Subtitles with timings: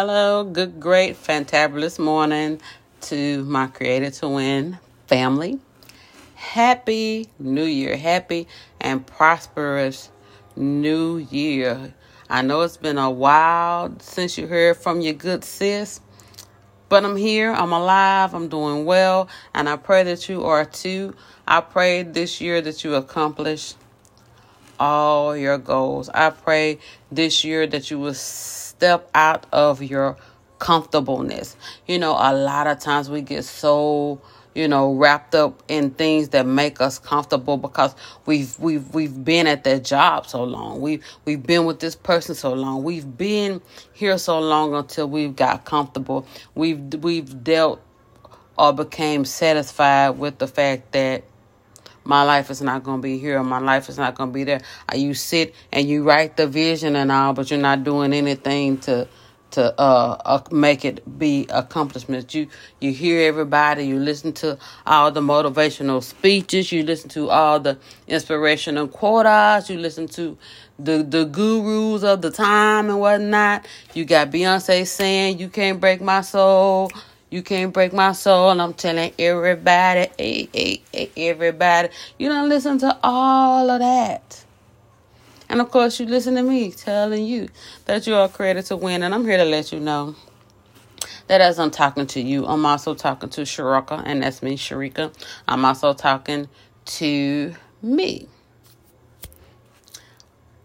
[0.00, 2.60] Hello, good, great, fantabulous morning
[3.00, 4.78] to my Created to Win
[5.08, 5.58] family.
[6.36, 7.96] Happy New Year.
[7.96, 8.46] Happy
[8.80, 10.12] and prosperous
[10.54, 11.92] New Year.
[12.30, 16.00] I know it's been a while since you heard from your good sis,
[16.88, 21.16] but I'm here, I'm alive, I'm doing well, and I pray that you are too.
[21.44, 23.74] I pray this year that you accomplish
[24.78, 26.08] all your goals.
[26.10, 26.78] I pray
[27.10, 28.14] this year that you will
[28.78, 30.16] step out of your
[30.60, 31.56] comfortableness.
[31.86, 34.20] You know, a lot of times we get so
[34.54, 37.94] you know wrapped up in things that make us comfortable because
[38.24, 40.80] we've we've we've been at that job so long.
[40.80, 42.84] We've we've been with this person so long.
[42.84, 43.60] We've been
[43.92, 46.24] here so long until we've got comfortable.
[46.54, 47.80] We've we've dealt
[48.56, 51.24] or became satisfied with the fact that
[52.08, 54.44] my life is not going to be here my life is not going to be
[54.44, 54.60] there
[54.94, 59.08] you sit and you write the vision and all but you're not doing anything to
[59.50, 62.34] to uh, uh, make it be accomplishments.
[62.34, 62.48] You
[62.80, 63.86] you hear everybody.
[63.86, 66.70] You listen to all the motivational speeches.
[66.72, 69.70] You listen to all the inspirational quotes.
[69.70, 70.36] You listen to
[70.78, 73.66] the the gurus of the time and whatnot.
[73.94, 76.90] You got Beyonce saying, "You can't break my soul."
[77.30, 80.08] You can't break my soul, and I'm telling everybody,
[81.16, 81.88] everybody,
[82.18, 84.44] you don't listen to all of that.
[85.48, 87.48] And of course, you listen to me telling you
[87.86, 89.02] that you are created to win.
[89.02, 90.14] And I'm here to let you know
[91.26, 95.12] that as I'm talking to you, I'm also talking to Sharika, and that's me, Sharika.
[95.46, 96.48] I'm also talking
[96.86, 98.28] to me.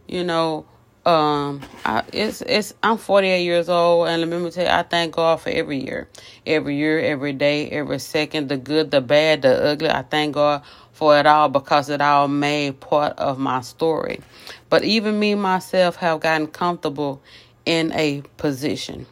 [0.08, 0.66] You know,
[1.06, 5.16] um, I, it's it's I'm 48 years old, and let me tell you, I thank
[5.16, 6.08] God for every year,
[6.48, 9.90] every year, every day, every second, the good, the bad, the ugly.
[9.90, 14.22] I thank God for it all because it all made part of my story.
[14.70, 17.22] But even me myself have gotten comfortable
[17.66, 19.06] in a position,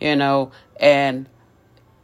[0.00, 1.28] you know, and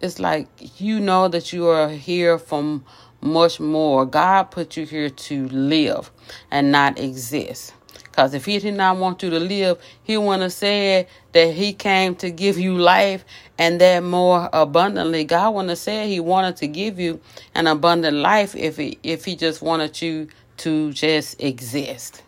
[0.01, 0.49] it's like
[0.81, 2.85] you know that you are here from
[3.21, 4.07] much more.
[4.07, 6.13] God put you here to live
[6.51, 7.75] and not exist.
[8.21, 11.73] Because if he did not want you to live, he wouldn't have said that he
[11.73, 13.25] came to give you life
[13.57, 15.25] and that more abundantly.
[15.25, 17.19] God wouldn't have said he wanted to give you
[17.55, 22.23] an abundant life if he if he just wanted you to just exist.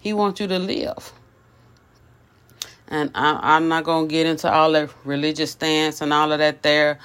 [0.00, 1.14] He wants you to live.
[2.88, 6.40] And I, I'm not going to get into all that religious stance and all of
[6.40, 6.98] that there.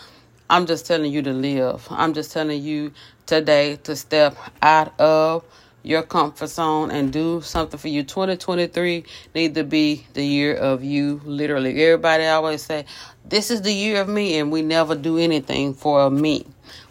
[0.50, 1.88] I'm just telling you to live.
[1.92, 2.92] I'm just telling you
[3.26, 5.46] today to step out of
[5.88, 8.04] your comfort zone and do something for you.
[8.04, 11.82] 2023 need to be the year of you, literally.
[11.84, 12.86] Everybody always say,
[13.24, 16.46] This is the year of me, and we never do anything for me.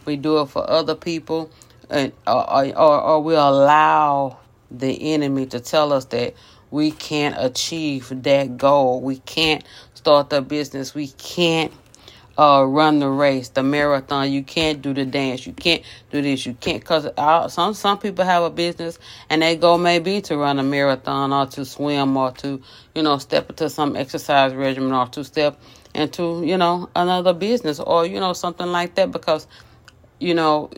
[0.06, 1.50] We do it for other people,
[1.90, 4.38] and or, or, or we allow
[4.70, 6.34] the enemy to tell us that
[6.70, 9.00] we can't achieve that goal.
[9.02, 9.62] We can't
[9.94, 10.94] start the business.
[10.94, 11.72] We can't
[12.38, 14.30] uh, run the race, the marathon.
[14.30, 15.46] You can't do the dance.
[15.46, 16.46] You can't do this.
[16.46, 17.08] You can't because
[17.52, 18.98] some some people have a business
[19.30, 22.60] and they go maybe to run a marathon or to swim or to
[22.94, 25.60] you know step into some exercise regimen or to step
[25.94, 29.46] into you know another business or you know something like that because
[30.18, 30.70] you know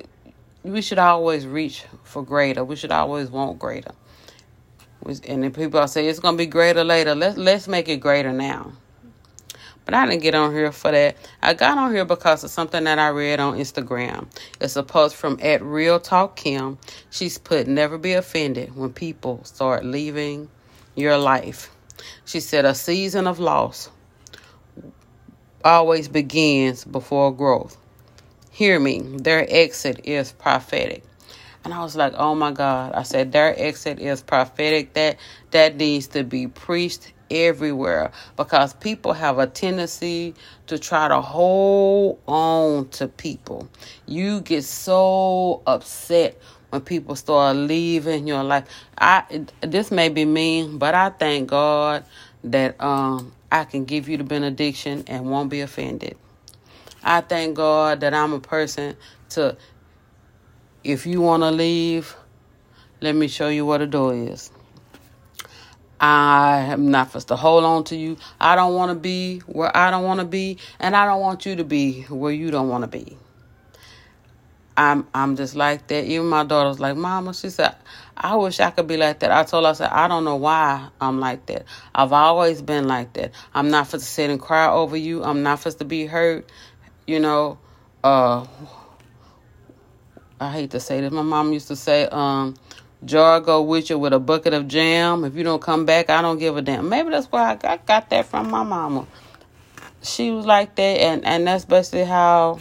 [0.63, 2.65] we should always reach for greater.
[2.65, 3.93] We should always want greater.
[5.07, 7.15] And then people say it's gonna be greater later.
[7.15, 8.73] Let's let's make it greater now.
[9.89, 11.17] But I didn't get on here for that.
[11.41, 14.27] I got on here because of something that I read on Instagram.
[14.61, 16.77] It's a post from at Real Talk Kim.
[17.09, 20.51] She's put, "Never be offended when people start leaving
[20.95, 21.71] your life."
[22.27, 23.89] She said, "A season of loss
[25.65, 27.79] always begins before growth."
[28.51, 29.01] Hear me.
[29.01, 31.03] Their exit is prophetic.
[31.65, 32.93] And I was like, oh my God.
[32.93, 34.93] I said, their exit is prophetic.
[34.93, 35.17] That
[35.53, 40.35] that needs to be preached everywhere because people have a tendency
[40.67, 43.69] to try to hold on to people.
[44.07, 46.41] You get so upset
[46.71, 48.65] when people start leaving your life.
[48.99, 52.05] I this may be mean, but I thank God
[52.45, 56.17] that um I can give you the benediction and won't be offended.
[57.03, 58.97] I thank God that I'm a person
[59.31, 59.57] to
[60.85, 62.17] if you want to leave,
[63.01, 64.51] let me show you what a door is.
[66.01, 68.17] I am not supposed to hold on to you.
[68.41, 71.45] I don't want to be where I don't want to be, and I don't want
[71.47, 73.17] you to be where you don't want to be.
[74.77, 76.05] I'm I'm just like that.
[76.05, 77.75] Even my daughter's like, Mama, she said,
[78.17, 79.33] I wish I could be like that.
[79.33, 81.65] I told her, I said, I don't know why I'm like that.
[81.95, 83.33] I've always been like that.
[83.55, 85.25] I'm not supposed to sit and cry over you.
[85.25, 86.49] I'm not supposed to be hurt.
[87.09, 87.59] You know,
[88.05, 88.47] uh,
[90.39, 91.11] I hate to say this.
[91.11, 92.55] My mom used to say, um,
[93.05, 95.25] jar go with you with a bucket of jam.
[95.25, 96.89] If you don't come back, I don't give a damn.
[96.89, 99.07] Maybe that's why I got, got that from my mama.
[100.03, 102.61] She was like that, and, and that's basically how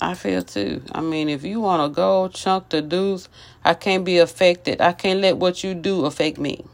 [0.00, 0.82] I feel too.
[0.92, 3.28] I mean, if you want to go chunk the deuce,
[3.64, 4.80] I can't be affected.
[4.80, 6.64] I can't let what you do affect me.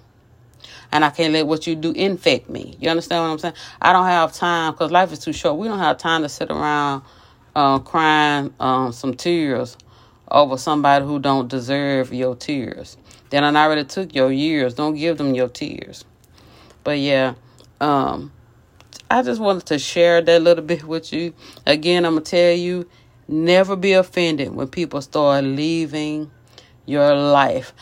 [0.91, 2.77] And I can't let what you do infect me.
[2.79, 3.55] You understand what I'm saying?
[3.81, 5.57] I don't have time because life is too short.
[5.57, 7.03] We don't have time to sit around
[7.55, 9.77] uh, crying um, some tears
[10.33, 12.97] over somebody who don't deserve your tears.
[13.31, 14.75] Then I already took your years.
[14.75, 16.05] Don't give them your tears.
[16.85, 17.35] But yeah,
[17.81, 18.33] um,
[19.11, 21.35] I just wanted to share that little bit with you.
[21.67, 22.89] Again, I'm gonna tell you,
[23.29, 26.31] never be offended when people start leaving
[26.87, 27.73] your life.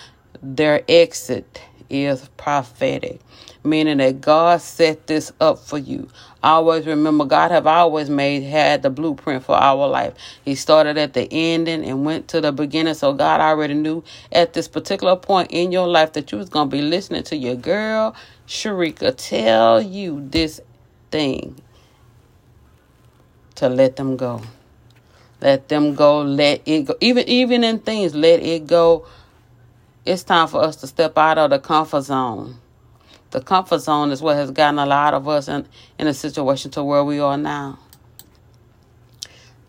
[0.43, 3.20] Their exit is prophetic
[3.64, 6.08] meaning that God set this up for you.
[6.42, 10.14] Always remember, God have always made had the blueprint for our life.
[10.44, 12.94] He started at the ending and went to the beginning.
[12.94, 14.02] So God already knew
[14.32, 17.56] at this particular point in your life that you was gonna be listening to your
[17.56, 18.14] girl
[18.48, 20.60] Sharika tell you this
[21.10, 21.56] thing
[23.56, 24.42] to let them go.
[25.40, 26.22] Let them go.
[26.22, 26.96] Let it go.
[27.00, 29.06] Even even in things, let it go.
[30.05, 32.56] It's time for us to step out of the comfort zone
[33.31, 35.67] the comfort zone is what has gotten a lot of us in,
[35.99, 37.79] in a situation to where we are now.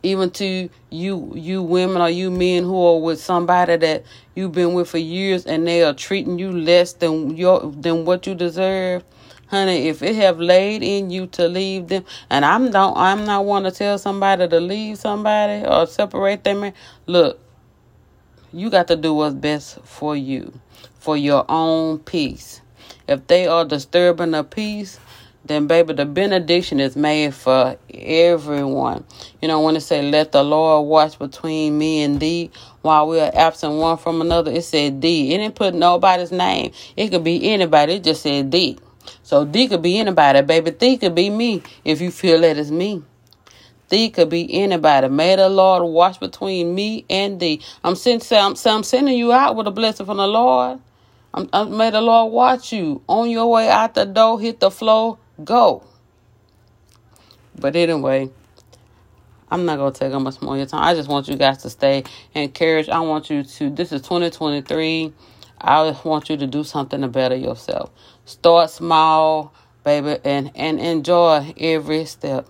[0.03, 4.73] Even to you you women or you men who are with somebody that you've been
[4.73, 9.03] with for years and they are treating you less than your than what you deserve.
[9.49, 13.45] Honey, if it have laid in you to leave them, and I'm don't I'm not
[13.45, 16.73] want to tell somebody to leave somebody or separate them.
[17.05, 17.39] Look,
[18.53, 20.53] you got to do what's best for you,
[20.99, 22.61] for your own peace.
[23.07, 24.99] If they are disturbing the peace,
[25.45, 29.03] then baby, the benediction is made for everyone.
[29.41, 32.51] You know, when it say, let the Lord watch between me and thee
[32.81, 35.33] while we are absent one from another, it said thee.
[35.33, 36.71] It didn't put nobody's name.
[36.95, 37.95] It could be anybody.
[37.95, 38.77] It just said thee.
[39.23, 40.71] So thee could be anybody, baby.
[40.71, 43.03] Thee could be me if you feel that it's me.
[43.91, 45.09] Thee could be anybody.
[45.09, 47.61] May the Lord watch between me and thee.
[47.83, 50.79] I'm sending, I'm, sending you out with a blessing from the Lord.
[51.33, 54.71] I'm, I, may the Lord watch you on your way out the door, hit the
[54.71, 55.83] floor, go.
[57.59, 58.29] But anyway,
[59.49, 60.83] I'm not gonna take up much more of your time.
[60.85, 62.89] I just want you guys to stay encouraged.
[62.89, 63.69] I want you to.
[63.69, 65.11] This is 2023.
[65.59, 67.91] I just want you to do something to better yourself.
[68.23, 69.53] Start small,
[69.83, 72.47] baby, and and enjoy every step.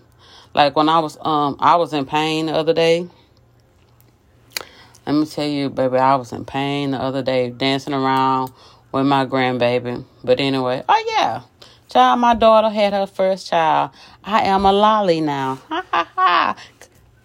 [0.53, 3.07] Like when I was um I was in pain the other day.
[5.05, 8.51] Let me tell you, baby, I was in pain the other day, dancing around
[8.91, 10.05] with my grandbaby.
[10.23, 11.41] But anyway, oh yeah,
[11.89, 13.91] child, my daughter had her first child.
[14.23, 15.55] I am a lolly now.
[15.69, 16.55] Ha ha ha.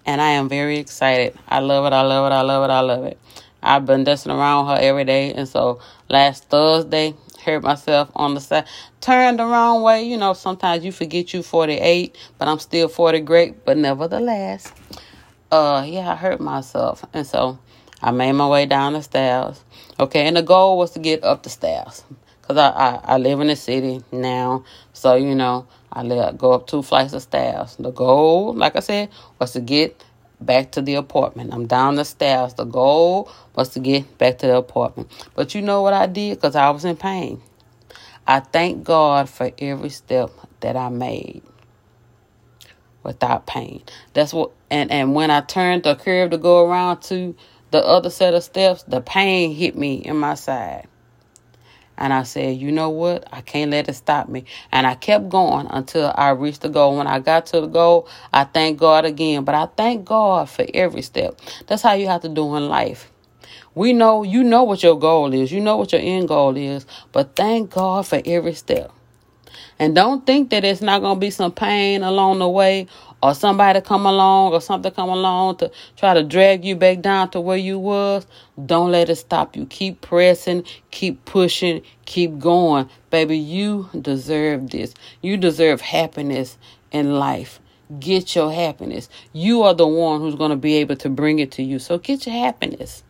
[0.07, 1.37] And I am very excited.
[1.49, 1.93] I love it.
[1.93, 2.35] I love it.
[2.35, 2.73] I love it.
[2.73, 3.19] I love it.
[3.63, 5.33] I've been dancing around her every day.
[5.33, 7.15] And so last Thursday,
[7.47, 8.67] hurt myself on the side.
[9.01, 10.03] Turned the wrong way.
[10.03, 13.65] You know, sometimes you forget you 48, but I'm still 40 great.
[13.65, 14.73] But nevertheless,
[15.51, 17.05] uh, yeah, I hurt myself.
[17.15, 17.59] And so
[18.03, 19.63] I made my way down the stairs.
[19.99, 22.05] Okay, and the goal was to get up the stairs.
[22.43, 24.65] Because I, I, I live in the city now.
[24.93, 27.77] So, you know, I live, go up two flights of stairs.
[27.79, 29.09] The goal, like I said,
[29.39, 30.05] was to get
[30.41, 31.53] back to the apartment.
[31.53, 32.55] I'm down the stairs.
[32.55, 35.11] The goal was to get back to the apartment.
[35.35, 36.37] But you know what I did?
[36.37, 37.43] Because I was in pain.
[38.27, 41.43] I thank God for every step that I made
[43.03, 43.83] without pain.
[44.15, 47.35] That's what and and when I turned the curve to go around to
[47.71, 50.89] the other set of steps, the pain hit me in my side.
[51.99, 53.29] And I said, you know what?
[53.33, 54.45] I can't let it stop me.
[54.73, 56.97] And I kept going until I reached the goal.
[56.97, 59.45] When I got to the goal, I thank God again.
[59.45, 61.41] But I thank God for every step.
[61.67, 63.11] That's how you have to do in life.
[63.75, 65.53] We know, you know what your goal is.
[65.53, 66.87] You know what your end goal is.
[67.13, 68.93] But thank God for every step.
[69.79, 72.87] And don't think that it's not going to be some pain along the way
[73.27, 77.29] or somebody come along or something come along to try to drag you back down
[77.31, 78.25] to where you was.
[78.67, 79.67] Don't let it stop you.
[79.67, 82.89] Keep pressing, keep pushing, keep going.
[83.11, 84.95] Baby, you deserve this.
[85.23, 86.57] You deserve happiness
[86.93, 87.59] in life.
[87.99, 89.09] Get your happiness.
[89.33, 91.81] You are the one who's going to be able to bring it to you.
[91.81, 93.03] So get your happiness.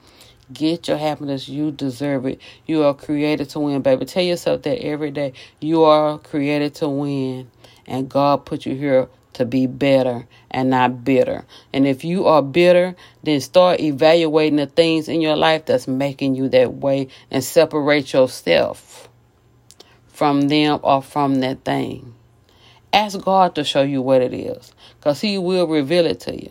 [0.50, 1.46] Get your happiness.
[1.46, 2.40] You deserve it.
[2.64, 4.06] You are created to win, baby.
[4.06, 5.34] Tell yourself that every day.
[5.60, 7.50] You are created to win.
[7.86, 11.44] And God put you here to be better and not bitter.
[11.72, 16.34] And if you are bitter, then start evaluating the things in your life that's making
[16.34, 19.08] you that way and separate yourself
[20.08, 22.14] from them or from that thing.
[22.92, 26.50] Ask God to show you what it is because He will reveal it to you.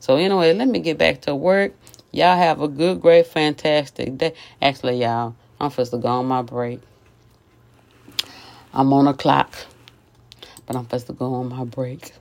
[0.00, 1.74] So, anyway, let me get back to work.
[2.12, 4.32] Y'all have a good, great, fantastic day.
[4.62, 6.80] Actually, y'all, I'm supposed to go on my break.
[8.72, 9.54] I'm on a clock,
[10.66, 12.12] but I'm supposed to go on my break.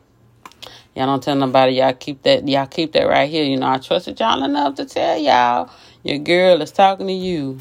[0.95, 1.73] Y'all don't tell nobody.
[1.73, 2.47] Y'all keep that.
[2.47, 3.43] Y'all keep that right here.
[3.43, 5.69] You know, I trusted y'all enough to tell y'all
[6.03, 7.59] your girl is talking to you.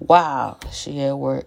[0.00, 1.46] Wow, she at work.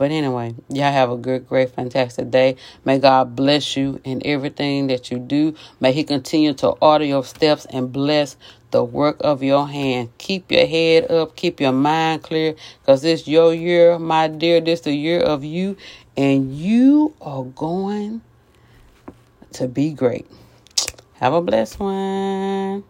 [0.00, 2.56] But anyway, y'all have a good, great, fantastic day.
[2.86, 5.54] May God bless you in everything that you do.
[5.78, 8.38] May He continue to order your steps and bless
[8.70, 10.08] the work of your hand.
[10.16, 14.62] Keep your head up, keep your mind clear, because this your year, my dear.
[14.62, 15.76] This is the year of you,
[16.16, 18.22] and you are going
[19.52, 20.26] to be great.
[21.16, 22.84] Have a blessed one.